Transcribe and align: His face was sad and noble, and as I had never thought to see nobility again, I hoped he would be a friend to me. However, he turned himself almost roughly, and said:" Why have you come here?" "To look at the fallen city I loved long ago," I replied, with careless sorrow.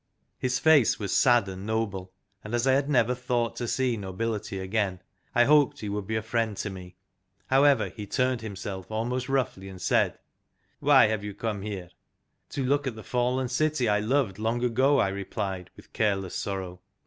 His 0.39 0.57
face 0.57 0.97
was 0.97 1.13
sad 1.15 1.47
and 1.47 1.63
noble, 1.63 2.11
and 2.43 2.55
as 2.55 2.65
I 2.65 2.73
had 2.73 2.89
never 2.89 3.13
thought 3.13 3.55
to 3.57 3.67
see 3.67 3.95
nobility 3.97 4.57
again, 4.57 4.99
I 5.35 5.43
hoped 5.43 5.79
he 5.81 5.89
would 5.89 6.07
be 6.07 6.15
a 6.15 6.23
friend 6.23 6.57
to 6.57 6.71
me. 6.71 6.95
However, 7.51 7.89
he 7.89 8.07
turned 8.07 8.41
himself 8.41 8.89
almost 8.89 9.29
roughly, 9.29 9.69
and 9.69 9.79
said:" 9.79 10.17
Why 10.79 11.05
have 11.05 11.23
you 11.23 11.35
come 11.35 11.61
here?" 11.61 11.91
"To 12.55 12.65
look 12.65 12.87
at 12.87 12.95
the 12.95 13.03
fallen 13.03 13.47
city 13.47 13.87
I 13.87 13.99
loved 13.99 14.39
long 14.39 14.63
ago," 14.63 14.97
I 14.97 15.09
replied, 15.09 15.69
with 15.75 15.93
careless 15.93 16.33
sorrow. 16.35 16.81